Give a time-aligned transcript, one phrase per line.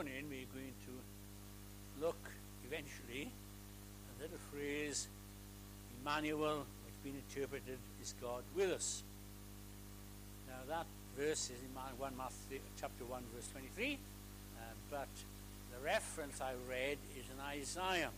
[0.00, 2.30] morning we're going to look
[2.64, 5.08] eventually at the little phrase,
[6.00, 9.02] Emmanuel, which been interpreted is God with us.
[10.48, 10.86] Now that
[11.18, 15.08] verse is in 1 Matthew, chapter 1, verse 23, uh, but
[15.70, 18.08] the reference I read is in Isaiah.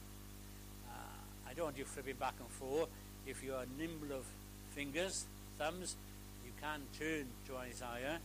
[0.88, 2.90] Uh, I don't want you flipping back and forth.
[3.26, 4.24] If you are nimble of
[4.70, 5.26] fingers,
[5.58, 5.96] thumbs,
[6.44, 8.20] you can turn to Isaiah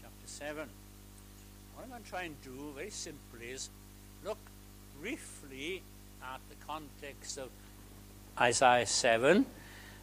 [0.00, 0.68] chapter 7.
[1.74, 3.70] What I'm going to try and do very simply is
[4.24, 4.38] look
[5.00, 5.82] briefly
[6.22, 7.48] at the context of
[8.38, 9.46] Isaiah 7,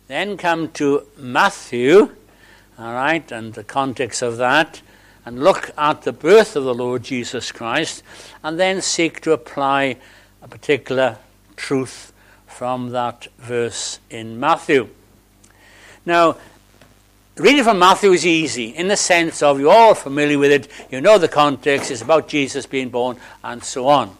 [0.07, 2.15] then come to Matthew,
[2.77, 4.81] all right, and the context of that,
[5.25, 8.03] and look at the birth of the Lord Jesus Christ,
[8.43, 9.97] and then seek to apply
[10.41, 11.17] a particular
[11.55, 12.13] truth
[12.47, 14.89] from that verse in Matthew.
[16.05, 16.37] Now,
[17.39, 20.99] reading from Matthew is easy in the sense of you're all familiar with it, you
[20.99, 24.15] know the context, it's about Jesus being born, and so on.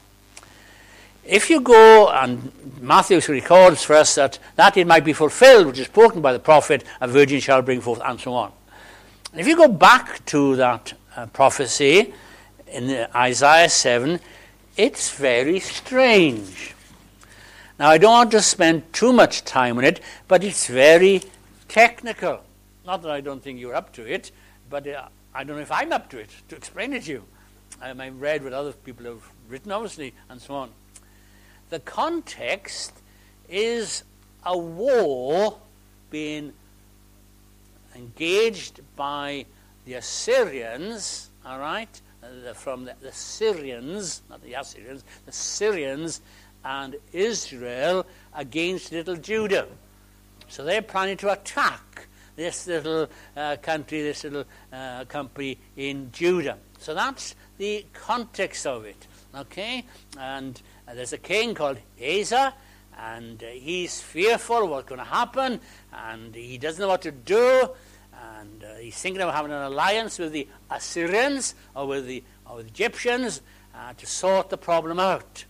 [1.26, 5.80] If you go, and Matthew records for us that that it might be fulfilled, which
[5.80, 8.52] is spoken by the prophet, a virgin shall bring forth, and so on.
[9.36, 12.14] If you go back to that uh, prophecy
[12.68, 14.20] in Isaiah 7,
[14.76, 16.74] it's very strange.
[17.78, 21.22] Now, I don't want to spend too much time on it, but it's very
[21.68, 22.42] technical.
[22.90, 24.32] Not that I don't think you're up to it,
[24.68, 27.24] but uh, I don't know if I'm up to it to explain it to you.
[27.80, 30.72] I have read what other people have written, obviously, and so on.
[31.70, 32.94] The context
[33.48, 34.02] is
[34.44, 35.60] a war
[36.10, 36.52] being
[37.96, 39.46] engaged by
[39.86, 42.02] the Assyrians, all right,
[42.56, 46.22] from the, the Syrians, not the Assyrians, the Syrians
[46.66, 49.68] and Israel against little Judah.
[50.48, 52.08] So they're planning to attack
[52.40, 56.58] this little uh, country, this little uh, company in Judah.
[56.78, 59.08] So that's the context of it.
[59.36, 59.86] Okay?
[60.18, 62.32] And uh, there's a king called Ahaz,
[62.98, 65.60] and uh, he's fearful what's going to happen,
[65.94, 67.70] and he doesn't know what to do,
[68.40, 72.58] and uh, he's thinking of having an alliance with the Assyrians or with the, or
[72.58, 73.42] with the Egyptians
[73.76, 75.44] uh, to sort the problem out.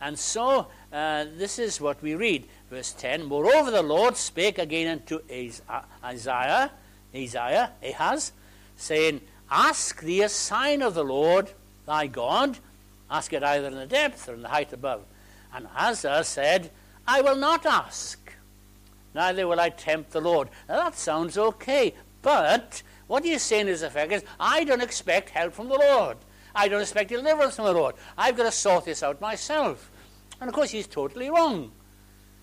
[0.00, 2.46] And so uh, this is what we read.
[2.70, 5.16] Verse 10 Moreover, the Lord spake again unto
[5.68, 6.70] uh, Isaiah,
[7.14, 8.32] Isaiah, Ahaz,
[8.76, 9.20] saying,
[9.50, 11.50] Ask thee a sign of the Lord
[11.86, 12.58] thy God.
[13.10, 15.02] Ask it either in the depth or in the height above.
[15.54, 16.70] And Ahaz said,
[17.06, 18.32] I will not ask,
[19.14, 20.48] neither will I tempt the Lord.
[20.68, 25.52] Now that sounds okay, but what he's saying is effect is, I don't expect help
[25.52, 26.16] from the Lord.
[26.56, 27.94] I don't expect deliverance from the Lord.
[28.16, 29.90] I've got to sort this out myself.
[30.40, 31.70] And of course, he's totally wrong.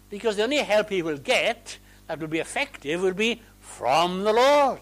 [0.10, 4.32] Because the only help he will get that will be effective will be from the
[4.32, 4.82] Lord.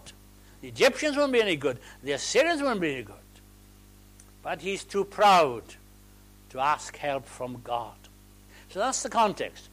[0.59, 1.80] The Egyptians won't be any good.
[2.03, 3.16] The Assyrians won't be any good.
[4.44, 5.63] But he's too proud
[6.50, 7.96] to ask help from God.
[8.69, 9.69] So that's the context.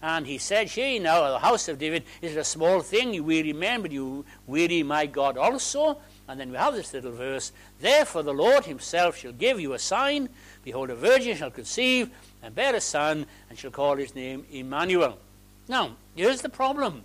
[0.00, 3.12] And he said, She now, the house of David, is a small thing.
[3.12, 5.98] You weary men, but you weary my God also.
[6.28, 9.78] And then we have this little verse Therefore the Lord himself shall give you a
[9.78, 10.28] sign.
[10.62, 12.10] Behold, a virgin shall conceive
[12.42, 15.18] and bear a son, and shall call his name Emmanuel.
[15.66, 17.02] Now, here's the problem.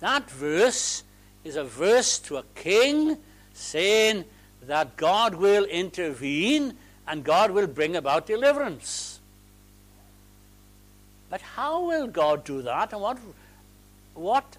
[0.00, 1.02] That verse
[1.42, 3.16] is a verse to a king
[3.52, 4.24] saying
[4.62, 6.74] that God will intervene
[7.06, 9.20] and God will bring about deliverance.
[11.30, 12.92] But how will God do that?
[12.92, 13.18] And what,
[14.14, 14.56] what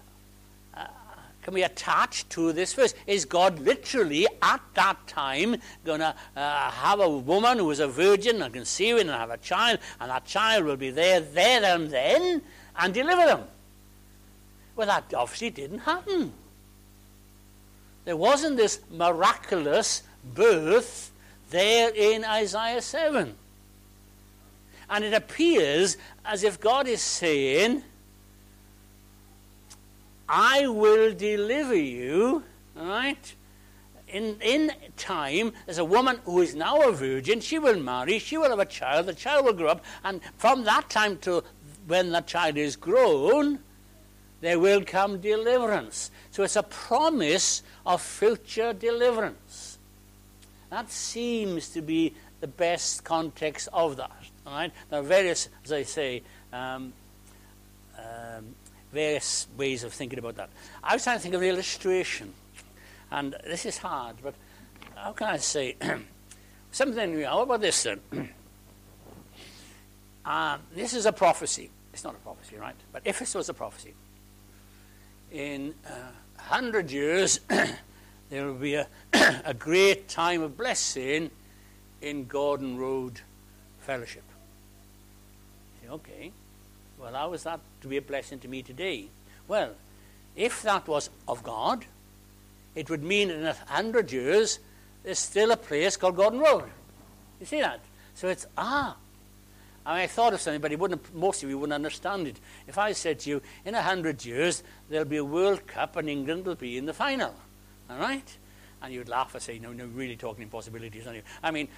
[1.42, 2.94] can be attached to this verse.
[3.06, 7.88] Is God literally at that time going to uh, have a woman who is a
[7.88, 11.90] virgin and conceive and have a child, and that child will be there, there and
[11.90, 12.42] then,
[12.78, 13.44] and deliver them?
[14.76, 16.32] Well, that obviously didn't happen.
[18.04, 20.02] There wasn't this miraculous
[20.34, 21.10] birth
[21.50, 23.34] there in Isaiah 7.
[24.90, 27.82] And it appears as if God is saying,
[30.28, 32.42] I will deliver you,
[32.74, 33.34] right?
[34.08, 37.40] In, in time, there's a woman who is now a virgin.
[37.40, 38.18] She will marry.
[38.18, 39.06] She will have a child.
[39.06, 39.84] The child will grow up.
[40.04, 41.44] And from that time to
[41.86, 43.58] when the child is grown,
[44.40, 46.10] there will come deliverance.
[46.30, 49.78] So it's a promise of future deliverance.
[50.70, 54.12] That seems to be the best context of that.
[54.46, 54.72] Right?
[54.90, 56.22] There are various, as I say,
[56.52, 56.92] um,
[57.98, 58.54] um,
[58.92, 60.50] various ways of thinking about that.
[60.82, 62.32] I was trying to think of an illustration,
[63.10, 64.34] and this is hard, but
[64.94, 65.76] how can I say
[66.70, 67.22] something?
[67.22, 68.00] How about this then?
[70.24, 71.70] uh, this is a prophecy.
[71.92, 72.76] It's not a prophecy, right?
[72.92, 73.94] But if this was a prophecy,
[75.32, 77.40] in uh, a uh, hundred years
[78.30, 78.86] there will be a,
[79.44, 81.30] a great time of blessing
[82.00, 83.20] in Gordon Road
[83.80, 84.22] Fellowship.
[85.90, 86.32] Okay,
[87.00, 89.08] well, how is that to be a blessing to me today?
[89.46, 89.72] Well,
[90.36, 91.84] if that was of God,
[92.74, 94.58] it would mean in a hundred years
[95.02, 96.64] there's still a place called Gordon Road.
[97.40, 97.80] You see that?
[98.14, 98.96] So it's, ah.
[99.86, 102.36] I, mean, I thought of something, but it wouldn't, most of you wouldn't understand it.
[102.66, 106.10] If I said to you, in a hundred years, there'll be a World Cup and
[106.10, 107.34] England will be in the final.
[107.88, 108.36] All right?
[108.82, 111.22] And you'd laugh and say, no, no, really talking impossibilities, aren't you?
[111.42, 111.68] I mean,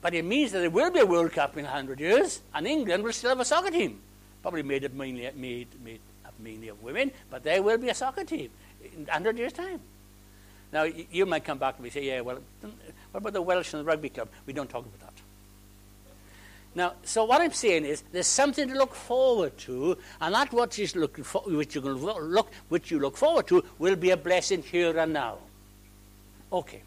[0.00, 2.66] but it means that there will be a World Cup in a hundred years, and
[2.66, 4.00] England will still have a soccer team.
[4.44, 7.94] Probably made up mainly, made, made up mainly of women, but there will be a
[7.94, 8.50] soccer team
[8.84, 9.80] in 100 years' time.
[10.70, 12.74] Now, you might come back and say, yeah, well, what
[13.14, 14.28] about the Welsh and the rugby club?
[14.44, 15.22] We don't talk about that.
[16.74, 21.24] Now, so what I'm saying is, there's something to look forward to, and that looking
[21.24, 25.14] for, which you look, which you look forward to, will be a blessing here and
[25.14, 25.38] now.
[26.52, 26.82] Okay.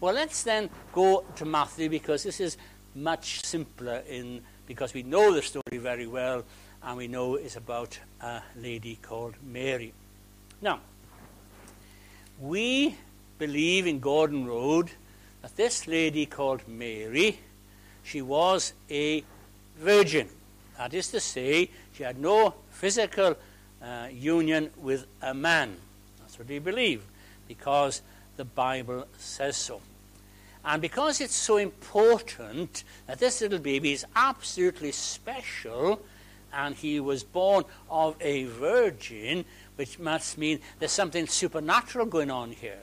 [0.00, 2.56] Well, let's then go to Matthew because this is
[2.94, 6.44] much simpler in because we know the story very well
[6.84, 9.92] and we know it's about a lady called Mary.
[10.62, 10.78] Now,
[12.38, 12.94] we
[13.36, 14.92] believe in Gordon Road
[15.42, 17.40] that this lady called Mary,
[18.04, 19.24] she was a
[19.76, 20.28] virgin.
[20.78, 23.34] That is to say, she had no physical
[23.82, 25.78] uh, union with a man.
[26.20, 27.02] That's what we believe,
[27.48, 28.02] because
[28.36, 29.80] the Bible says so.
[30.64, 36.02] And because it's so important that this little baby is absolutely special,
[36.52, 39.44] and he was born of a virgin,
[39.76, 42.82] which must mean there's something supernatural going on here,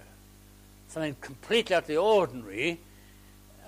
[0.88, 2.80] something completely out of the ordinary,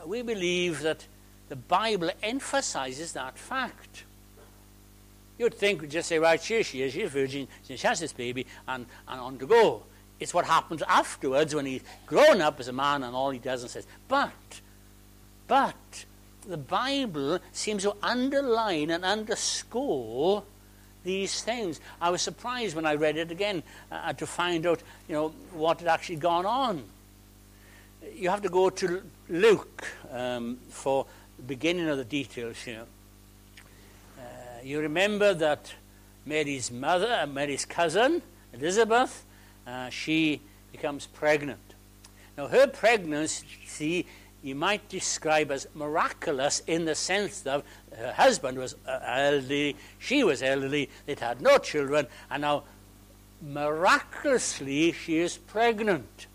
[0.06, 1.05] we believe that
[1.50, 4.05] the Bible emphasizes that fact.
[5.38, 8.13] You'd think, we'd just say, right, here she is, she's a virgin, she has this
[8.13, 9.83] baby, and, and on to go.
[10.19, 13.62] It's what happens afterwards when he's grown up as a man and all he does
[13.62, 14.31] and says, but,
[15.48, 16.06] but,
[16.48, 20.44] the Bible seems to underline and underscore
[21.04, 21.80] these things.
[22.01, 25.80] I was surprised when I read it again uh, to find out, you know, what
[25.80, 26.83] had actually gone on.
[28.15, 31.06] You have to go to Luke um, for
[31.38, 32.86] the beginning of the details here.
[34.18, 34.22] Uh,
[34.63, 35.74] you remember that
[36.25, 38.22] Mary's mother, Mary's cousin,
[38.54, 39.24] Elizabeth,
[39.67, 40.41] uh, she
[40.71, 41.59] becomes pregnant.
[42.38, 44.06] Now, her pregnancy
[44.41, 47.63] you might describe as miraculous in the sense that
[47.97, 52.63] her husband was uh, elderly, she was elderly, they'd had no children, and now
[53.41, 56.27] miraculously she is pregnant.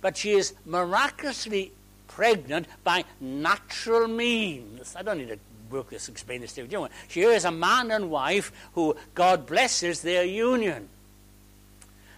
[0.00, 1.72] But she is miraculously
[2.08, 4.94] pregnant by natural means.
[4.96, 5.38] I don't need to
[5.70, 6.88] work this, explain this to you.
[7.08, 10.88] She is a man and wife who God blesses their union.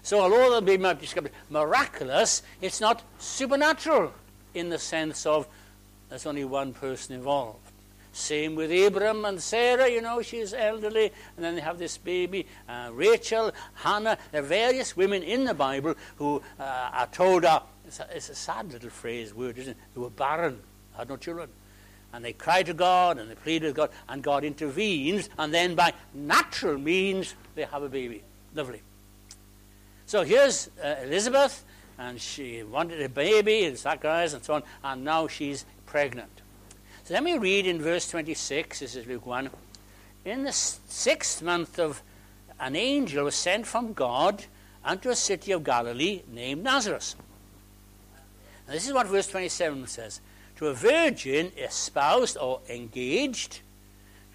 [0.02, 1.08] So although baby might be
[1.48, 4.12] miraculous, it's not supernatural
[4.54, 5.46] in the sense of
[6.08, 7.58] there's only one person involved.
[8.12, 12.46] Same with Abram and Sarah, you know, she's elderly, and then they have this baby,
[12.68, 14.18] uh, Rachel, Hannah.
[14.32, 18.28] There are various women in the Bible who uh, are told, uh, it's, a, it's,
[18.28, 19.76] a, sad little phrase, word, isn't it?
[19.94, 20.60] Who were barren,
[20.94, 21.48] had no children.
[22.12, 25.74] And they cry to God and they plead with God, and God intervenes, and then
[25.74, 28.22] by natural means, they have a baby.
[28.54, 28.82] Lovely.
[30.12, 31.64] So here's uh, Elizabeth,
[31.96, 36.42] and she wanted a baby and sacrifice and so on, and now she's pregnant.
[37.04, 39.48] So let me read in verse 26, this is Luke 1.
[40.26, 42.02] In the sixth month of
[42.60, 44.44] an angel was sent from God
[44.84, 47.14] unto a city of Galilee named Nazareth.
[48.66, 50.20] And this is what verse 27 says.
[50.56, 53.60] To a virgin espoused or engaged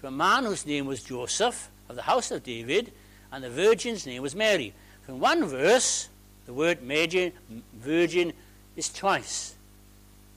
[0.00, 2.90] to a man whose name was Joseph of the house of David,
[3.30, 4.74] and the virgin's name was Mary.
[5.08, 6.08] In one verse,
[6.44, 7.32] the word virgin,
[7.74, 8.32] virgin
[8.76, 9.54] is twice.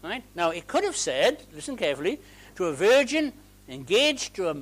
[0.01, 0.23] Right?
[0.33, 2.19] Now, it could have said, listen carefully,
[2.55, 3.33] to a virgin
[3.67, 4.55] engaged to a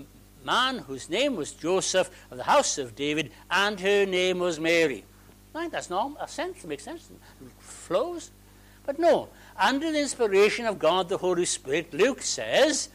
[0.43, 5.05] man whose name was Joseph of the house of David, and her name was Mary.
[5.53, 5.71] Right?
[5.71, 6.63] That's not a sense.
[6.63, 7.09] It makes sense.
[7.41, 8.31] It flows.
[8.85, 9.29] But no.
[9.57, 12.89] Under the inspiration of God the Holy Spirit, Luke says,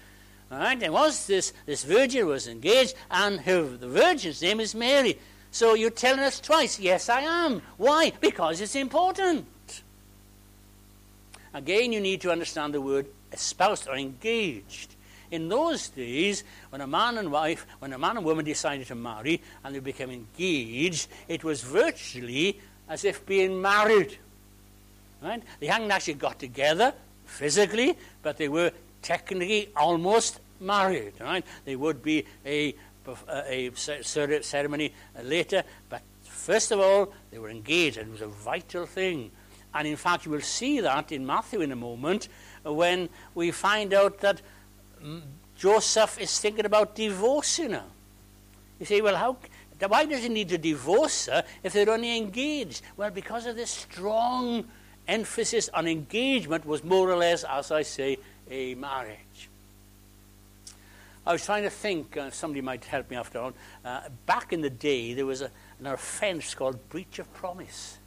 [0.50, 5.18] right, there was this, this virgin was engaged, and her, the virgin's name is Mary.
[5.54, 7.62] So you're telling us twice, yes, I am.
[7.76, 8.10] Why?
[8.20, 9.46] Because it's important.
[11.54, 14.96] Again, you need to understand the word espoused or engaged.
[15.30, 18.96] In those days, when a man and wife, when a man and woman decided to
[18.96, 22.58] marry and they became engaged, it was virtually
[22.88, 24.18] as if being married.
[25.22, 25.40] Right?
[25.60, 26.92] They hadn't actually got together
[27.26, 31.12] physically, but they were technically almost married.
[31.20, 31.44] Right?
[31.64, 32.74] They would be a
[33.28, 34.92] a ceremony
[35.22, 39.30] later, but first of all, they were engaged, and it was a vital thing.
[39.74, 42.28] And in fact, you will see that in Matthew in a moment
[42.62, 44.40] when we find out that
[45.02, 45.22] mm,
[45.56, 47.84] Joseph is thinking about divorcing her.
[48.78, 49.36] You say, well, how,
[49.86, 52.82] why does he need to divorce her if they're only engaged?
[52.96, 54.64] Well, because of this strong
[55.06, 58.18] emphasis on engagement was more or less, as I say,
[58.50, 59.48] a marriage.
[61.26, 63.52] I was trying to think, uh, somebody might help me after all.
[63.84, 67.98] Uh, back in the day, there was a, an offence called breach of promise.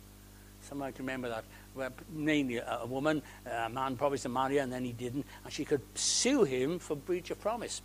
[0.61, 1.43] Somebody can remember that.
[1.73, 5.25] Where mainly a, a woman, a man promised to marry her and then he didn't,
[5.43, 7.81] and she could sue him for breach of promise.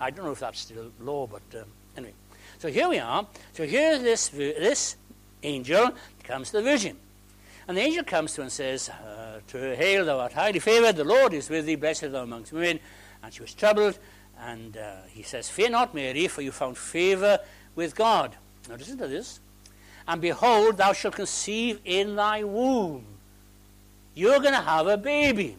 [0.00, 2.14] I don't know if that's still law, but um, anyway.
[2.58, 3.26] So here we are.
[3.52, 4.96] So here this, this
[5.42, 6.96] angel comes to the virgin.
[7.68, 10.60] And the angel comes to her and says uh, to her, Hail, thou art highly
[10.60, 12.78] favored, the Lord is with thee, blessed thou amongst women.
[13.22, 13.98] And she was troubled,
[14.40, 17.38] and uh, he says, Fear not, Mary, for you found favor
[17.74, 18.36] with God.
[18.68, 19.40] Now listen to this.
[20.08, 23.04] And behold, thou shalt conceive in thy womb.
[24.14, 25.56] You're going to have a baby.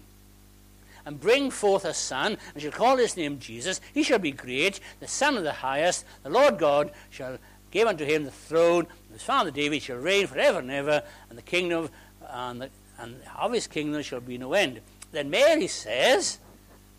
[1.06, 3.80] And bring forth a son, and shall call his name Jesus.
[3.94, 6.04] He shall be great, the Son of the highest.
[6.24, 7.38] The Lord God shall
[7.72, 11.42] give unto him the throne his father David shall reign forever and ever, and the
[11.42, 11.90] kingdom
[12.30, 12.70] and, the,
[13.00, 14.80] and of his kingdom shall be no end.
[15.12, 16.38] Then Mary says,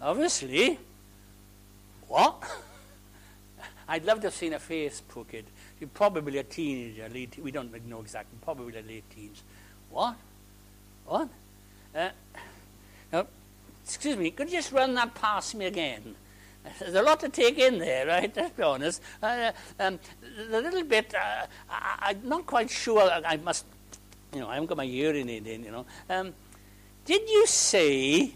[0.02, 0.80] obviously,
[2.08, 2.42] what?
[3.88, 5.02] I'd love to have seen a face.
[5.78, 9.42] She's probably a teenager, late, we don't know exactly, probably a late teens.
[9.90, 10.16] What?
[11.06, 11.28] What?
[11.94, 12.10] Uh,
[13.12, 13.26] now,
[13.82, 16.14] excuse me, could you just run that past me again?
[16.78, 18.30] There's a lot to take in there, right?
[18.36, 19.02] Let's be honest.
[19.22, 19.98] Uh, um,
[20.50, 23.02] a little bit, uh, I, am not quite sure.
[23.02, 23.64] I, I, must,
[24.34, 25.86] you know, I haven't got my aid in, you know.
[26.10, 26.34] Um,
[27.06, 28.32] did you say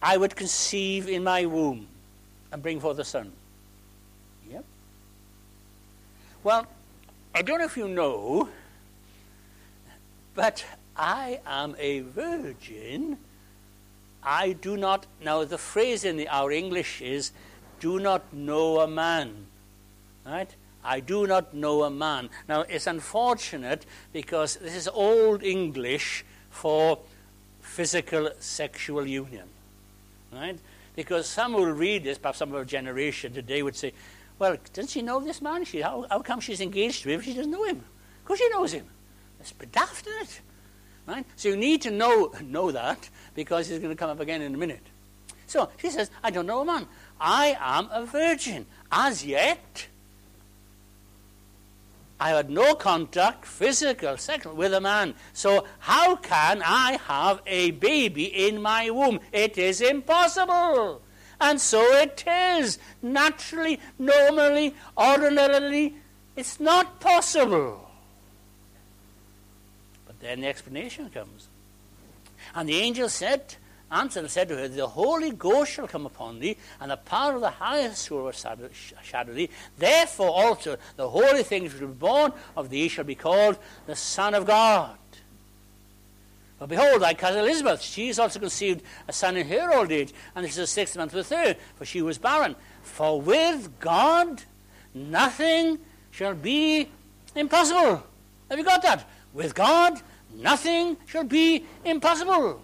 [0.00, 1.86] I would conceive in my womb
[2.52, 3.32] and bring forth a son?
[4.50, 4.64] Yep.
[6.42, 6.66] Well,
[7.34, 8.48] I don't know if you know,
[10.34, 10.64] but
[10.96, 13.18] I am a virgin.
[14.22, 15.06] I do not.
[15.22, 17.32] Now, the phrase in the, our English is,
[17.78, 19.46] do not know a man.
[20.26, 20.50] Right?
[20.84, 22.30] I do not know a man.
[22.48, 26.98] Now, it's unfortunate because this is Old English for
[27.60, 29.48] physical sexual union.
[30.32, 30.58] Right?
[31.00, 33.94] Because some will read this, perhaps some of our generation today would say,
[34.38, 35.64] well, doesn't she know this man?
[35.64, 37.78] She, how, how come she's engaged to him if she doesn't know him?
[37.78, 38.84] Of course she knows him.
[39.40, 40.40] It's daft, isn't it?
[41.06, 41.24] Right?
[41.36, 44.54] So you need to know, know that because he's going to come up again in
[44.54, 44.86] a minute.
[45.46, 46.86] So she says, I don't know a man.
[47.18, 48.66] I am a virgin.
[48.92, 49.86] As yet,
[52.20, 55.14] I had no contact, physical, sexual, with a man.
[55.32, 59.20] So how can I have a baby in my womb?
[59.32, 61.00] It is impossible.
[61.40, 62.78] And so it is.
[63.00, 65.94] Naturally, normally, ordinarily,
[66.36, 67.90] it's not possible.
[70.06, 71.48] But then the explanation comes.
[72.54, 73.56] And the angel said,
[73.90, 77.40] and said to her, The Holy Ghost shall come upon thee, and the power of
[77.40, 79.50] the highest will overshadow thee.
[79.78, 84.34] Therefore also the holy things which be born of thee shall be called the Son
[84.34, 84.96] of God.
[86.60, 90.12] But behold, thy cousin Elizabeth, she has also conceived a son in her old age,
[90.36, 92.54] and this is the sixth month with her, for she was barren.
[92.82, 94.42] For with God
[94.92, 95.78] nothing
[96.10, 96.90] shall be
[97.34, 98.02] impossible.
[98.50, 99.08] Have you got that?
[99.32, 100.02] With God
[100.34, 102.62] nothing shall be impossible.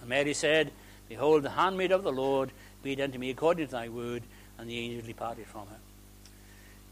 [0.00, 0.70] And Mary said,
[1.08, 2.50] Behold, the handmaid of the Lord,
[2.82, 4.22] be it unto me according to thy word.
[4.58, 5.78] And the angel departed from her.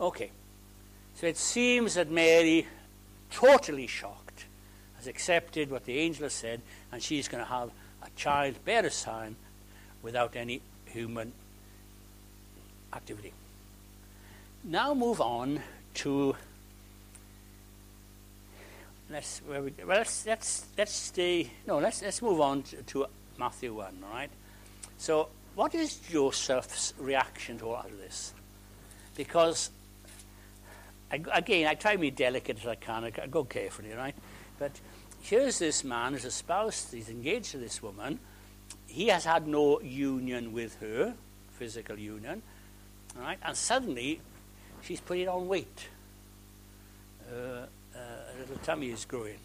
[0.00, 0.30] Okay.
[1.14, 2.66] So it seems that Mary,
[3.30, 4.46] totally shocked,
[4.96, 6.60] has accepted what the angel has said,
[6.92, 7.70] and she's going to have
[8.02, 9.36] a child, bear a son,
[10.02, 11.32] without any human
[12.92, 13.32] activity.
[14.64, 15.60] Now move on
[15.94, 16.36] to
[19.10, 21.50] let's well, let's let's let's stay.
[21.66, 23.06] No, let's let's move on to, to
[23.38, 23.98] Matthew one.
[24.04, 24.30] All right.
[24.98, 28.34] So, what is Joseph's reaction to all of this?
[29.16, 29.70] Because
[31.10, 33.04] I, again, I try to be delicate as I can.
[33.04, 34.14] I go carefully, right?
[34.58, 34.72] But
[35.22, 36.90] here's this man who's a spouse.
[36.90, 38.18] He's engaged to this woman.
[38.86, 41.14] He has had no union with her,
[41.52, 42.42] physical union.
[43.16, 44.20] Right, and suddenly
[44.82, 45.88] she's putting on weight.
[47.28, 47.66] Uh,
[48.38, 49.38] little tummy is growing.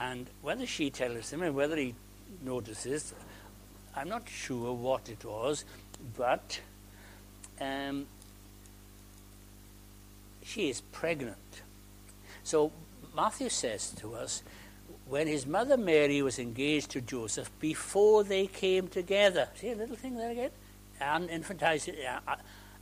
[0.00, 1.94] And whether she tells him and whether he
[2.44, 3.14] notices,
[3.96, 5.64] I'm not sure what it was,
[6.16, 6.60] but
[7.60, 8.06] um,
[10.42, 11.62] she is pregnant.
[12.44, 12.72] So
[13.14, 14.42] Matthew says to us,
[15.08, 19.96] when his mother Mary was engaged to Joseph before they came together, see a little
[19.96, 20.50] thing there again,
[21.00, 22.36] and emphasizes, uh,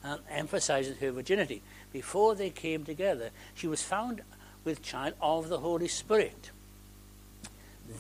[0.05, 1.63] uh, emphasizes her virginity.
[1.93, 4.23] Before they came together, she was found
[4.67, 6.51] with child of the Holy Spirit.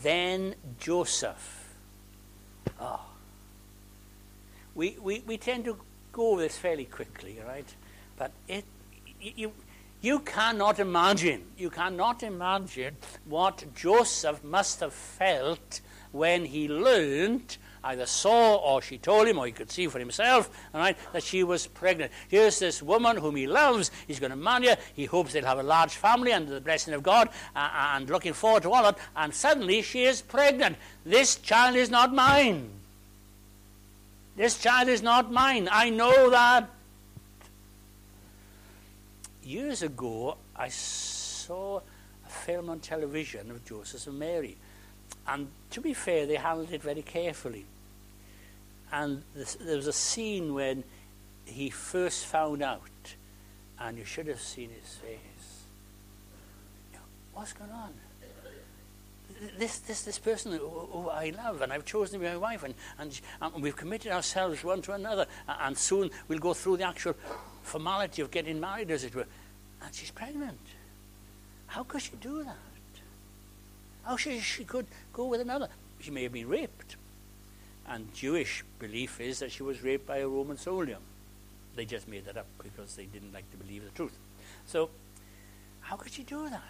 [0.03, 1.75] then Joseph.
[2.81, 3.01] Oh.
[4.75, 5.79] We, we, we tend to
[6.13, 7.75] go over this fairly quickly, right?
[8.19, 8.65] But it,
[9.21, 9.53] you,
[10.03, 15.81] you cannot imagine, you cannot imagine what Joseph must have felt
[16.13, 20.51] when he learned either saw or she told him or he could see for himself,
[20.75, 22.13] all right, that she was pregnant.
[22.29, 23.91] Here's this woman whom he loves.
[24.07, 24.77] He's going to marry her.
[24.95, 28.33] He hopes they'll have a large family under the blessing of God uh, and looking
[28.33, 28.99] forward to all that.
[29.17, 30.77] And suddenly she is pregnant.
[31.05, 32.71] This child is not mine.
[34.37, 35.69] This child is not mine.
[35.73, 36.69] I know that.
[39.43, 44.57] Years ago, I saw a film on television of Joseph and Mary.
[45.27, 47.67] And to be fair, they handled it very carefully.
[48.91, 49.23] And
[49.61, 50.85] there was a scene when
[51.45, 52.81] he first found out,
[53.79, 55.65] and you should have seen his face.
[57.35, 57.93] What's going on?
[59.59, 62.63] This, this, this person who, who I love, and I've chosen to be my wife,
[62.63, 66.89] and, and, and we've committed ourselves one to another, and soon we'll go through the
[66.89, 67.17] actual
[67.65, 69.27] formality of getting married, as it were.
[69.83, 70.59] And she's pregnant.
[71.67, 72.57] How could she do that?
[74.07, 75.69] How she, she could go with another?
[75.99, 76.97] She may have been raped.
[77.89, 80.99] And Jewish belief is that she was raped by a Roman soldier.
[81.75, 84.17] They just made that up because they didn't like to believe the truth.
[84.65, 84.91] So,
[85.81, 86.63] how could she do that?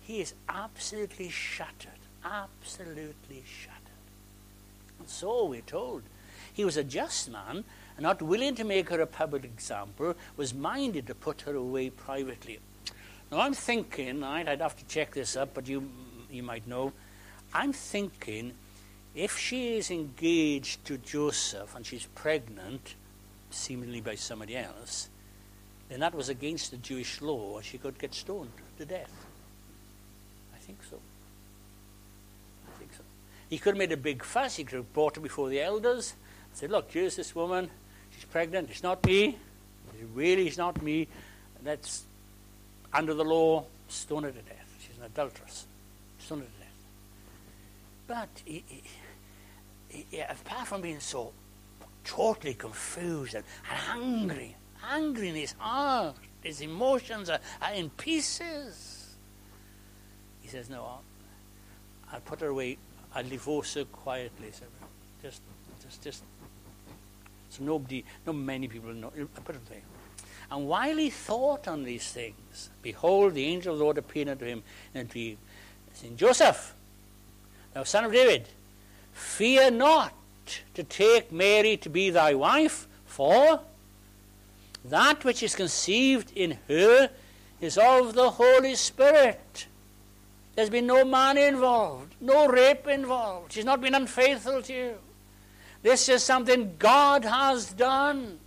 [0.00, 2.00] He is absolutely shattered.
[2.24, 3.78] Absolutely shattered.
[4.98, 6.02] And so we're told.
[6.52, 7.64] He was a just man,
[7.98, 12.58] not willing to make her a public example, was minded to put her away privately.
[13.30, 15.88] Now I'm thinking, right, I'd have to check this up, but you,
[16.32, 16.92] you might know.
[17.54, 18.54] I'm thinking
[19.14, 22.94] if she is engaged to Joseph and she's pregnant,
[23.50, 25.08] seemingly by somebody else,
[25.88, 27.56] then that was against the Jewish law.
[27.56, 29.12] and She could get stoned to death.
[30.54, 30.98] I think so.
[32.66, 33.02] I think so.
[33.50, 34.56] He could have made a big fuss.
[34.56, 36.14] He could have brought her before the elders
[36.48, 37.68] and said, Look, here's this woman.
[38.14, 38.70] She's pregnant.
[38.70, 39.36] It's not me.
[40.00, 41.08] It really is not me.
[41.62, 42.04] That's
[42.92, 44.76] under the law, stone her to death.
[44.80, 45.66] She's an adulteress.
[46.28, 46.48] Her to death.
[48.06, 48.28] But
[50.30, 51.32] apart from being so
[52.04, 54.56] totally confused and, and angry,
[54.90, 59.14] angry in his heart, his emotions are, are in pieces.
[60.40, 61.02] He says, No, I'll,
[62.12, 62.78] I'll put her away.
[63.14, 64.50] I'll divorce her quietly.
[64.52, 64.64] So
[65.22, 65.42] just,
[65.82, 66.24] just, just.
[67.50, 69.12] So nobody, not many people know.
[69.16, 69.82] I put it away.
[70.50, 74.44] And while he thought on these things, behold, the angel of the Lord appeared unto
[74.44, 74.62] him
[74.94, 75.38] in a dream,
[75.94, 76.74] saying, Joseph,
[77.74, 78.48] thou son of David,
[79.12, 80.14] Fear not
[80.74, 83.60] to take Mary to be thy wife, for
[84.84, 87.10] that which is conceived in her
[87.60, 89.66] is of the Holy Spirit.
[90.54, 93.52] There's been no man involved, no rape involved.
[93.52, 94.94] She's not been unfaithful to you.
[95.82, 98.38] This is something God has done.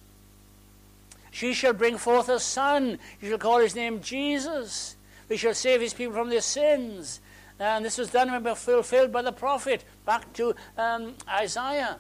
[1.32, 3.00] She shall bring forth a son.
[3.22, 4.96] You shall call his name Jesus.
[5.28, 7.20] We shall save his people from their sins.
[7.60, 9.84] And this was done and fulfilled by the prophet.
[10.06, 11.98] Back to um, Isaiah.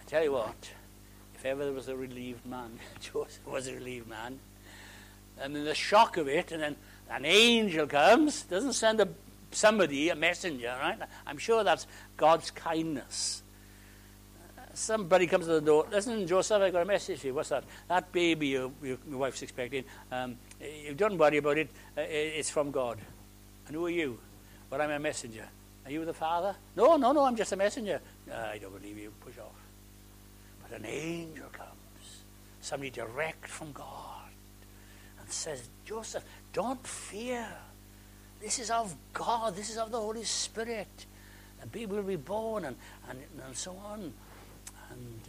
[0.00, 0.70] I tell you what,
[1.34, 4.38] if ever there was a relieved man, Joseph was a relieved man.
[5.40, 6.76] And then the shock of it, and then
[7.10, 9.08] an angel comes, doesn't send a,
[9.50, 10.98] somebody, a messenger, right?
[11.26, 11.86] I'm sure that's
[12.18, 13.42] God's kindness.
[14.74, 15.86] Somebody comes to the door.
[15.90, 17.34] Listen, Joseph, I've got a message for you.
[17.34, 17.64] What's that?
[17.88, 19.84] That baby your, your, your wife's expecting.
[20.10, 21.68] Um, you don't worry about it.
[21.96, 22.98] Uh, it's from God.
[23.72, 24.18] And who are you?
[24.68, 25.48] Well, I'm a messenger.
[25.86, 26.54] Are you the father?
[26.76, 28.02] No, no, no, I'm just a messenger.
[28.30, 29.10] I don't believe you.
[29.24, 29.58] Push off.
[30.62, 32.20] But an angel comes,
[32.60, 34.28] somebody direct from God,
[35.18, 37.48] and says, Joseph, don't fear.
[38.42, 39.56] This is of God.
[39.56, 41.06] This is of the Holy Spirit.
[41.62, 42.76] And people will be born and,
[43.08, 44.12] and, and so on.
[44.90, 45.20] And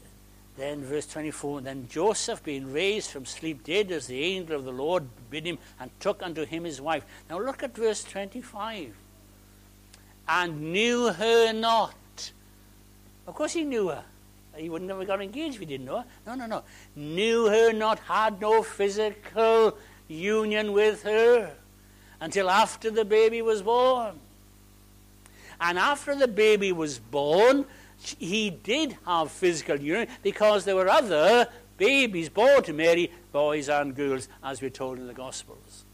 [0.56, 4.72] then verse 24, then Joseph being raised from sleep did as the angel of the
[4.72, 7.04] Lord bid him and took unto him his wife.
[7.30, 8.94] Now look at verse 25.
[10.28, 12.32] And knew her not.
[13.26, 14.04] Of course he knew her.
[14.56, 16.06] He wouldn't have got engaged if he didn't know her.
[16.28, 16.64] No, no, no.
[16.96, 19.76] Knew her not, had no physical
[20.08, 21.52] union with her
[22.22, 24.20] until after the baby was born.
[25.60, 27.66] And after the baby was born,
[28.04, 33.96] he did have physical union because there were other babies born to Mary, boys and
[33.96, 35.86] girls, as we're told in the Gospels.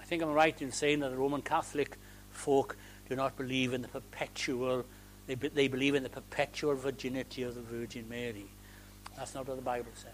[0.00, 1.96] I think I'm right in saying that the Roman Catholic
[2.30, 2.76] folk
[3.08, 4.84] do not believe in the perpetual,
[5.26, 8.46] they, be, they believe in the perpetual virginity of the Virgin Mary.
[9.16, 10.12] That's not what the Bible says.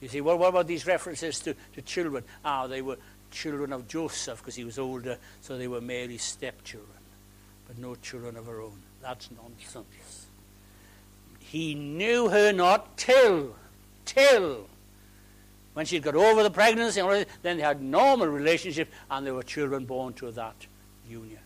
[0.00, 2.24] You see, well, what about these references to, to children?
[2.44, 2.98] Ah, they were
[3.30, 6.98] children of Joseph because he was older, so they were Mary's stepchildren,
[7.66, 8.82] but no children of her own.
[9.06, 10.26] That's nonsense.
[11.38, 13.54] He knew her not till,
[14.04, 14.66] till
[15.74, 17.00] when she got over the pregnancy,
[17.42, 20.56] then they had normal relationship and there were children born to that
[21.08, 21.38] union.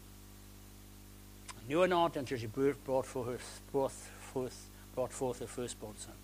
[1.69, 6.15] Knew her not until she brought forth, brought forth, brought forth her firstborn son.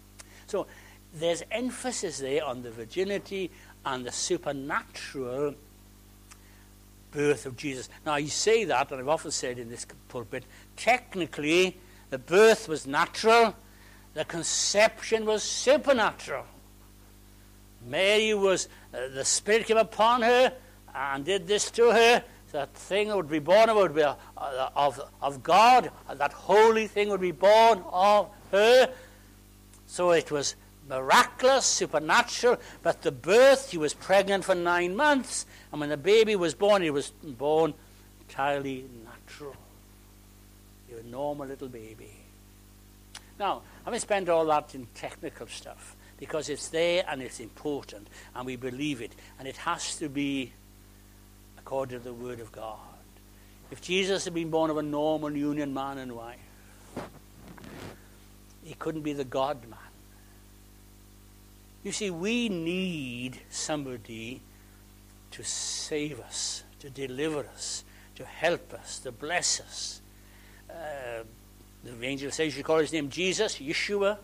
[0.46, 0.66] So
[1.12, 3.50] there's emphasis there on the virginity
[3.84, 5.54] and the supernatural
[7.10, 7.88] birth of Jesus.
[8.04, 10.44] Now, you say that, and I've often said in this pulpit,
[10.76, 11.78] technically,
[12.10, 13.54] the birth was natural,
[14.14, 16.44] the conception was supernatural.
[17.86, 20.52] Mary was, uh, the Spirit came upon her
[20.94, 22.22] and did this to her.
[22.52, 27.20] That thing would be born would be uh, of, of God, that holy thing would
[27.20, 28.90] be born of her.
[29.86, 30.54] So it was
[30.88, 36.36] miraculous, supernatural, but the birth, she was pregnant for nine months, and when the baby
[36.36, 37.74] was born, he was born
[38.28, 39.54] entirely natural.
[40.88, 42.12] He was a normal little baby.
[43.38, 48.46] Now, having spent all that in technical stuff, because it's there and it's important, and
[48.46, 50.52] we believe it, and it has to be
[51.58, 52.78] according to the Word of God.
[53.70, 56.38] If Jesus had been born of a normal union man and wife,
[58.62, 59.78] he couldn't be the God man.
[61.86, 64.40] You see, we need somebody
[65.30, 67.84] to save us, to deliver us,
[68.16, 70.00] to help us, to bless us.
[70.68, 71.22] Uh,
[71.84, 74.18] the angel says you call his name Jesus, Yeshua.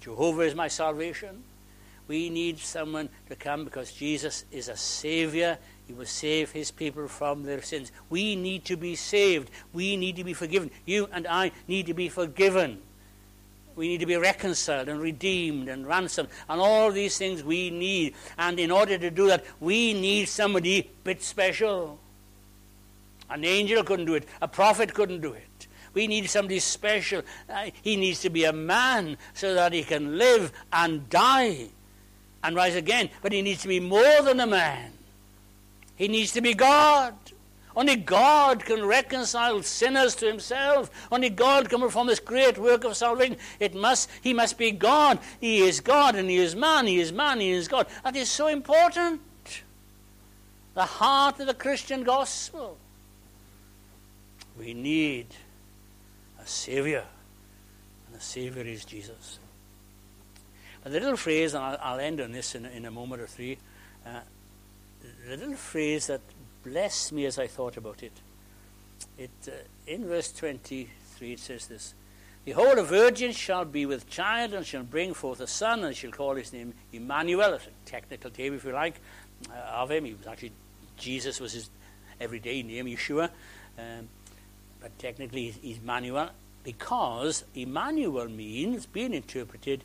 [0.00, 1.42] Jehovah is my salvation.
[2.06, 5.58] We need someone to come because Jesus is a Savior.
[5.88, 7.90] He will save His people from their sins.
[8.08, 9.50] We need to be saved.
[9.72, 10.70] We need to be forgiven.
[10.86, 12.82] You and I need to be forgiven.
[13.74, 16.28] We need to be reconciled and redeemed and ransomed.
[16.48, 18.14] And all these things we need.
[18.38, 21.98] And in order to do that, we need somebody a bit special.
[23.30, 24.28] An angel couldn't do it.
[24.42, 25.66] A prophet couldn't do it.
[25.94, 27.22] We need somebody special.
[27.48, 31.68] Uh, he needs to be a man so that he can live and die
[32.42, 33.10] and rise again.
[33.20, 34.92] But he needs to be more than a man.
[35.96, 37.14] He needs to be God.
[37.74, 40.90] Only God can reconcile sinners to himself.
[41.10, 43.36] Only God can perform this great work of salvation.
[43.60, 45.18] It must, he must be God.
[45.40, 46.86] He is God and he is man.
[46.86, 47.40] He is man.
[47.40, 47.86] He is God.
[48.04, 49.20] That is so important.
[50.74, 52.76] The heart of the Christian gospel.
[54.58, 55.26] We need
[56.42, 57.04] a Savior.
[58.06, 59.38] And the Savior is Jesus.
[60.82, 63.26] But the little phrase, and I'll, I'll end on this in, in, a moment or
[63.26, 63.58] three,
[64.04, 64.20] uh,
[65.24, 66.20] the little phrase that
[66.62, 68.12] blessed me as I thought about it.
[69.18, 69.52] It uh,
[69.86, 71.94] in verse 23 it says this
[72.44, 76.10] Behold, a virgin shall be with child and shall bring forth a son, and shall
[76.10, 77.54] call his name Emmanuel.
[77.54, 79.00] It's a technical name, if you like,
[79.48, 80.04] uh, of him.
[80.04, 80.52] He was actually,
[80.96, 81.70] Jesus was his
[82.20, 83.30] everyday name, Yeshua.
[83.78, 84.08] Um,
[84.80, 86.30] but technically he's Emmanuel,
[86.64, 89.84] because Emmanuel means, being interpreted,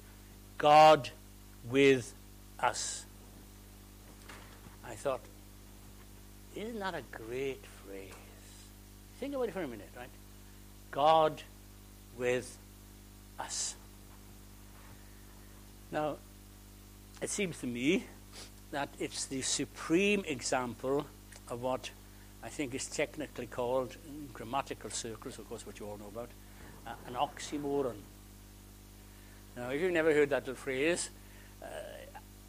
[0.57, 1.11] God
[1.69, 2.15] with
[2.59, 3.05] us.
[4.83, 5.21] I thought,
[6.60, 8.12] isn't that a great phrase?
[9.20, 10.10] Think about it for a minute, right?
[10.91, 11.41] God
[12.17, 12.58] with
[13.39, 13.76] us.
[15.91, 16.17] Now,
[17.22, 18.06] it seems to me
[18.72, 21.06] that it's the supreme example
[21.50, 21.89] of what
[22.43, 26.30] I think is technically called, in grammatical circles, of course, what you all know about,
[26.86, 27.96] uh, an oxymoron.
[29.56, 31.10] Now, if you've never heard that little phrase,
[31.63, 31.67] uh,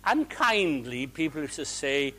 [0.05, 2.15] unkindly people used to say,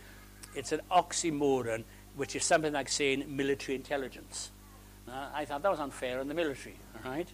[0.56, 1.84] it's an oxymoron,
[2.16, 4.52] which is something like saying military intelligence.
[5.08, 7.28] Uh, I thought that was unfair in the military, all right?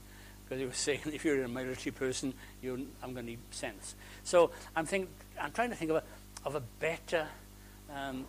[0.44, 3.96] Because he was saying if you're a military person, you, I'm going to need sense.
[4.24, 5.10] So I'm, think,
[5.42, 6.04] I'm trying to think of a,
[6.46, 7.28] of a better,
[7.94, 8.26] um,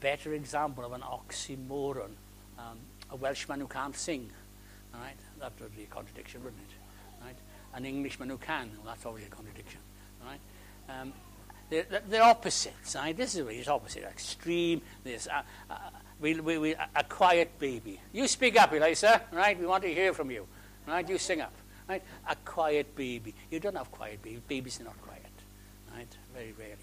[0.00, 2.12] better example of an oxymoron.
[2.58, 2.78] Um,
[3.10, 4.30] a Welshman who can't sing,
[4.94, 5.16] all right?
[5.40, 7.24] That would be a contradiction, wouldn't it?
[7.24, 7.36] Right?
[7.74, 9.80] An Englishman who can, well, that's always a contradiction,
[10.22, 10.40] all right?
[10.88, 11.12] Um,
[11.70, 12.96] they're, they're opposites.
[12.96, 13.16] Right?
[13.16, 14.02] This is really opposite.
[14.04, 14.82] Extreme.
[15.04, 15.26] This.
[15.26, 15.76] Uh, uh,
[16.20, 17.98] we, we, we, a quiet baby.
[18.12, 19.22] You speak up, Elisa.
[19.32, 19.58] Right?
[19.58, 20.46] We want to hear from you.
[20.86, 21.08] Right?
[21.08, 21.52] You sing up.
[21.88, 22.02] Right?
[22.28, 23.34] A quiet baby.
[23.50, 24.40] You don't have quiet babies.
[24.46, 25.22] Babies are not quiet.
[25.94, 26.16] Right?
[26.34, 26.76] Very rarely.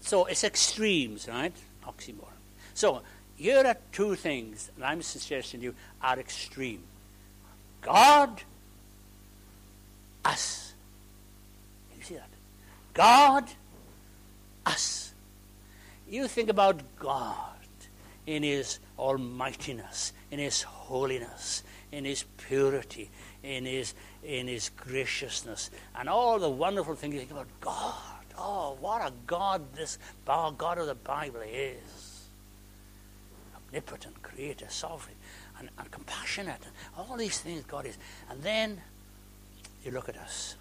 [0.00, 1.52] So it's extremes, right?
[1.84, 2.28] Oxymoron.
[2.74, 3.02] So
[3.36, 6.84] here are two things that I'm suggesting you are extreme.
[7.82, 8.42] God,
[10.24, 10.74] us.
[11.96, 12.28] You see that?
[12.94, 13.44] God,
[14.66, 15.14] us.
[16.08, 17.54] You think about God
[18.26, 23.10] in His almightiness, in His holiness, in His purity,
[23.42, 28.76] in His, in His graciousness, and all the wonderful things you think about God Oh,
[28.80, 32.28] what a God this God of the Bible is.
[33.56, 35.16] Omnipotent, creator, sovereign,
[35.58, 36.60] and, and compassionate.
[36.64, 37.96] And all these things God is.
[38.30, 38.80] And then
[39.84, 40.56] you look at us.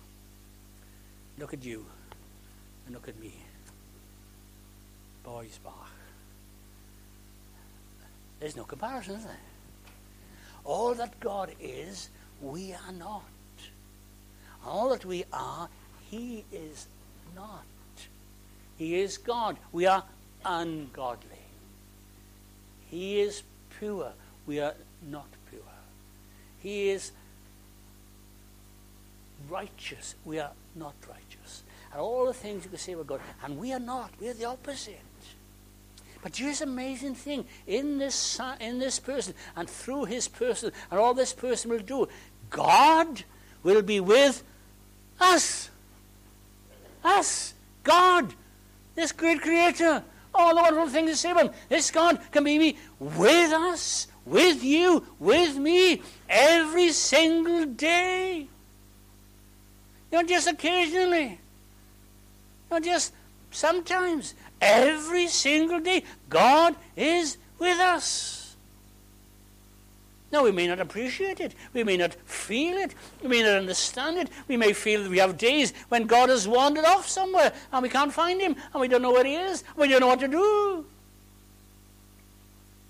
[1.37, 1.85] Look at you.
[2.85, 3.33] And look at me.
[5.25, 5.89] Boys Bach.
[8.39, 9.37] There's no comparison, is there?
[10.63, 12.09] All that God is,
[12.41, 13.23] we are not.
[14.65, 15.67] All that we are,
[16.09, 16.87] He is
[17.35, 17.65] not.
[18.77, 19.57] He is God.
[19.71, 20.03] We are
[20.43, 21.29] ungodly.
[22.91, 23.41] He is
[23.79, 24.11] pure.
[24.45, 24.75] We are
[25.09, 25.61] not pure.
[26.61, 27.11] He is
[29.49, 30.15] righteous.
[30.23, 31.63] We are not righteous.
[31.91, 33.21] And all the things you can say about God.
[33.43, 34.11] And we are not.
[34.19, 34.99] We are the opposite.
[36.25, 37.45] But here's an amazing thing.
[37.67, 42.07] In this, in this person and through his person and all this person will do,
[42.49, 43.23] God
[43.61, 44.41] will be with
[45.19, 45.69] us.
[47.03, 47.53] Us.
[47.83, 48.33] God.
[48.95, 50.03] This great creator.
[50.33, 51.51] All the wonderful things about him.
[51.69, 58.47] This God can be me with us, with you, with me, every single day.
[60.11, 61.39] Not just occasionally.
[62.71, 63.13] Not just
[63.51, 64.33] sometimes.
[64.65, 68.55] Every single day, God is with us.
[70.31, 71.53] Now, we may not appreciate it.
[71.71, 72.95] We may not feel it.
[73.21, 74.29] We may not understand it.
[74.47, 77.89] We may feel that we have days when God has wandered off somewhere and we
[77.89, 80.19] can't find him and we don't know where he is and we don't know what
[80.21, 80.85] to do.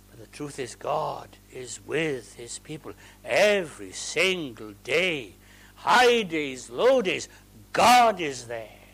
[0.09, 2.93] But the truth is, God is with his people
[3.25, 5.33] every single day.
[5.75, 7.27] High days, low days,
[7.73, 8.84] God is there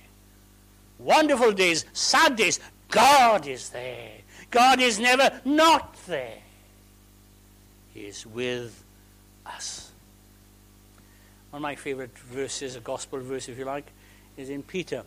[1.03, 2.59] wonderful days, sad days,
[2.89, 4.11] God is there.
[4.49, 6.39] God is never not there.
[7.93, 8.83] He is with
[9.45, 9.91] us.
[11.51, 13.91] One of my favorite verses, a gospel verse, if you like,
[14.37, 15.03] is in Peter.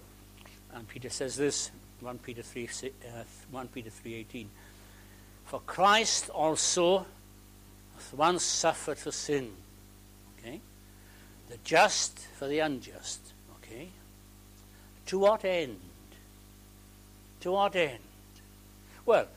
[0.75, 4.47] And Peter says this, 1 Peter 3, uh, 1 Peter 3.18.
[5.47, 7.07] For Christ also
[8.17, 9.51] once suffered for sin.
[10.39, 10.61] Okay?
[11.49, 13.34] The just for the unjust.
[15.14, 15.79] To what end?
[17.38, 18.03] To what end?
[19.07, 19.29] Well,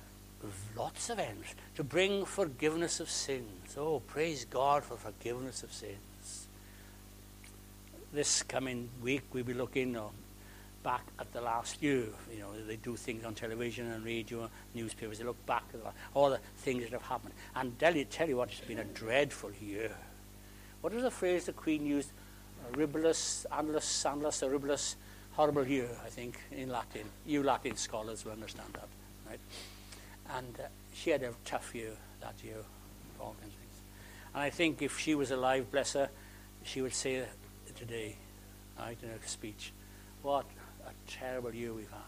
[0.75, 1.53] lots of ends.
[1.75, 3.77] To bring forgiveness of sins.
[3.77, 6.47] Oh, praise God for forgiveness of sins.
[8.11, 10.07] This coming week, we'll be looking uh,
[10.81, 12.05] back at the last year.
[12.33, 15.19] You know, they do things on television and radio, newspapers.
[15.19, 17.35] They look back at all the things that have happened.
[17.55, 19.91] And tell you, tell you what, it's been a dreadful year.
[20.81, 22.09] What was the phrase the Queen used?
[22.75, 24.95] Ribulus, anlus, sandless, ribulus
[25.37, 27.03] horrible year, I think, in Latin.
[27.27, 28.87] You Latin scholars will understand that,
[29.29, 29.39] right?
[30.35, 30.63] And uh,
[30.95, 32.57] she had a tough year that year,
[33.19, 33.81] all kinds of things.
[34.33, 36.09] And I think if she was alive, bless her,
[36.63, 37.23] she would say
[37.75, 38.15] today,
[38.79, 39.73] right, in her speech,
[40.23, 40.45] what
[40.87, 41.99] a terrible year we've had.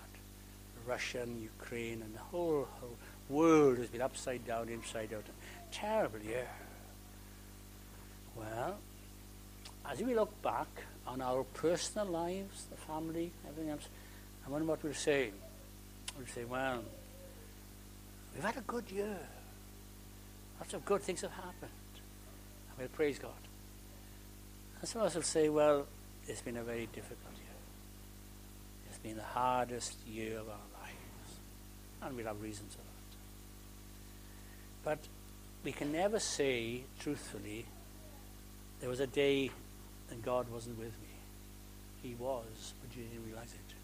[0.88, 2.98] Russia and Ukraine and the whole, whole
[3.30, 5.26] world has been upside down, inside out.
[5.72, 6.48] Terrible year.
[8.36, 8.80] Well,
[9.86, 10.68] as we look back,
[11.10, 13.88] on our personal lives, the family, everything else.
[14.45, 15.32] I wonder what we'll say.
[16.15, 16.84] We'll say, well,
[18.34, 19.17] we've had a good year.
[20.60, 21.72] Lots of good things have happened.
[22.69, 23.32] And we'll praise God.
[24.80, 25.88] And some of us will say, well,
[26.28, 27.58] it's been a very difficult year.
[28.89, 31.39] It's been the hardest year of our lives.
[32.04, 32.86] And we'll have reasons for that.
[34.84, 35.00] But
[35.63, 37.65] we can never say truthfully,
[38.80, 39.50] there was a day
[40.12, 41.08] and God wasn't with me.
[42.02, 43.76] He was, but you didn't realize it.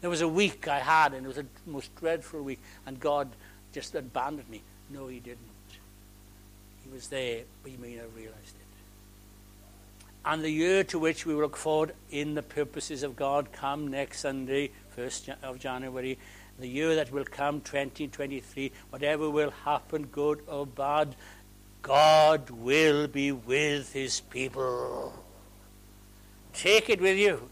[0.00, 3.28] There was a week I had, and it was a most dreadful week, and God
[3.72, 4.62] just abandoned me.
[4.90, 5.38] No, He didn't.
[6.84, 8.68] He was there, but you may not have realized it.
[10.24, 14.20] And the year to which we look forward in the purposes of God come next
[14.20, 16.18] Sunday, 1st of January,
[16.58, 21.14] the year that will come, 2023, whatever will happen, good or bad,
[21.82, 25.12] God will be with His people.
[26.58, 27.48] Take it with you.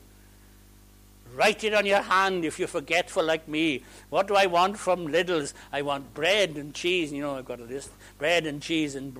[1.33, 3.83] Write it on your hand if you're forgetful like me.
[4.11, 5.55] What do I want from Lidl's?
[5.73, 7.12] I want bread and cheese.
[7.12, 7.90] You know, I've got a list.
[8.19, 9.16] Bread and cheese and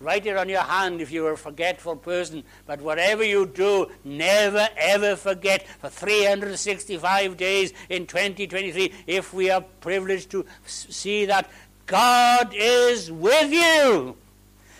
[0.00, 2.44] write it on your hand if you're a forgetful person.
[2.66, 9.62] But whatever you do, never ever forget for 365 days in 2023 if we are
[9.80, 11.48] privileged to see that
[11.86, 14.14] God is with you.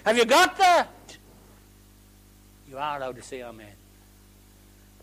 [0.04, 1.16] Have you got that?
[2.68, 3.85] You are allowed to say amen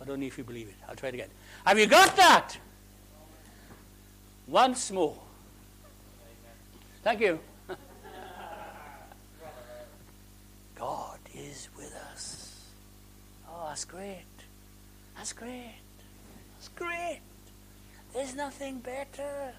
[0.05, 0.75] but know if you believe it.
[0.87, 1.29] I'll try it again.
[1.65, 2.57] Have you got that?
[4.47, 5.17] Once more.
[7.03, 7.39] Thank you.
[10.75, 12.65] God is with us.
[13.49, 14.25] Oh, that's great.
[15.15, 15.75] That's great.
[16.55, 17.21] That's great.
[18.13, 19.53] There's nothing better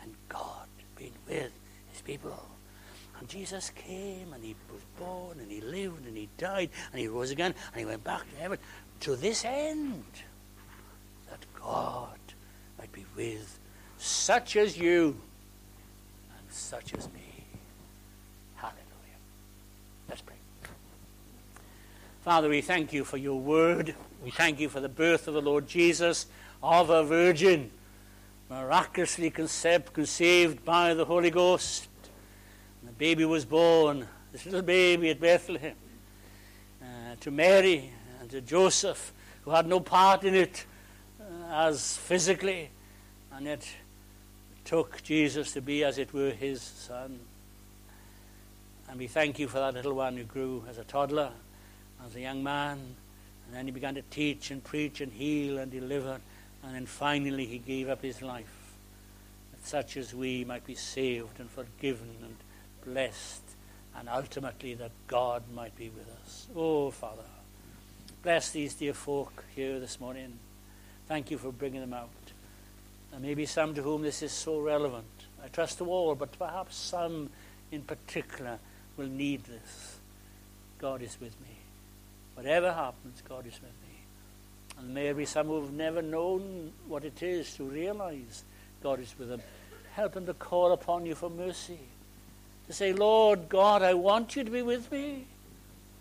[0.00, 1.52] than God being with
[1.92, 2.48] his people.
[3.18, 7.08] And Jesus came and he was born and he lived and he died and he
[7.08, 8.58] rose again and he went back to heaven
[9.00, 10.04] to this end
[11.30, 12.18] that God
[12.78, 13.58] might be with
[13.98, 15.16] such as you
[16.36, 17.44] and such as me.
[18.56, 18.80] Hallelujah.
[20.08, 20.36] Let's pray.
[22.22, 23.94] Father, we thank you for your word.
[24.22, 26.26] We thank you for the birth of the Lord Jesus
[26.62, 27.70] of a virgin,
[28.48, 31.88] miraculously conceived, by the Holy Ghost.
[32.80, 35.76] And the baby was born, this little baby at Bethlehem,
[36.82, 37.90] uh, to Mary
[38.24, 39.12] and to Joseph,
[39.44, 40.64] who had no part in it
[41.20, 42.70] uh, as physically,
[43.30, 43.68] and yet
[44.64, 47.20] took Jesus to be, as it were, his son.
[48.88, 51.32] And we thank you for that little one who grew as a toddler,
[52.06, 52.78] as a young man,
[53.46, 56.18] and then he began to teach and preach and heal and deliver.
[56.62, 58.72] And then finally he gave up his life,
[59.52, 62.36] that such as we might be saved and forgiven and
[62.86, 63.42] blessed,
[63.94, 66.46] and ultimately that God might be with us.
[66.56, 67.20] Oh, Father,
[68.24, 70.32] bless these dear folk here this morning.
[71.06, 72.08] Thank you for bringing them out.
[73.10, 75.04] There may be some to whom this is so relevant.
[75.44, 77.28] I trust to all, but perhaps some
[77.70, 78.58] in particular
[78.96, 79.98] will need this.
[80.78, 81.54] God is with me.
[82.32, 83.98] Whatever happens, God is with me.
[84.78, 88.42] And maybe some who have never known what it is to realize
[88.82, 89.42] God is with them.
[89.92, 91.78] Help them to call upon you for mercy.
[92.68, 95.26] To say, Lord God, I want you to be with me.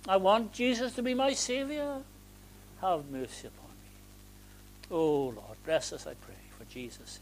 [0.07, 1.97] I want Jesus to be my Savior.
[2.83, 3.89] Have mercy upon me.
[4.91, 7.21] Oh Lord, bless us, I pray, for Jesus' sake.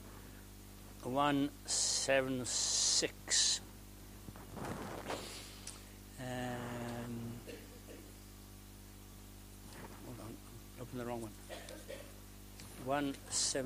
[1.04, 3.51] 176.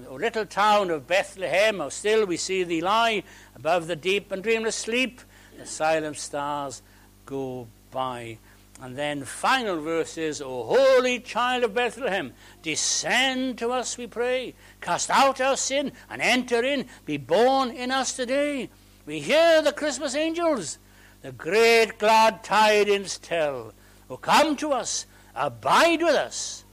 [0.09, 3.23] O little town of Bethlehem, how still we see thee lie
[3.55, 5.21] above the deep and dreamless sleep.
[5.57, 6.81] The silent stars
[7.25, 8.37] go by.
[8.81, 14.53] And then final verses, O holy child of Bethlehem, descend to us, we pray.
[14.81, 16.85] Cast out our sin and enter in.
[17.05, 18.69] Be born in us today.
[19.05, 20.77] We hear the Christmas angels,
[21.21, 23.73] the great glad tidings tell.
[24.09, 26.65] O come to us, abide with us,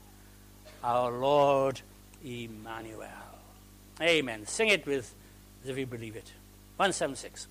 [0.83, 1.81] our Lord
[2.23, 3.09] Emmanuel.
[4.01, 4.45] Amen.
[4.45, 5.13] Sing it with
[5.63, 6.31] as if you believe it.
[6.77, 7.47] 176.